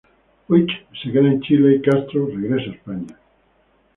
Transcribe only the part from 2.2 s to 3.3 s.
regreso a España.